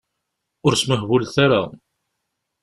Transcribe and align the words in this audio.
Ur 0.65 0.73
smuhbulet 0.81 1.35
ara. 1.45 1.61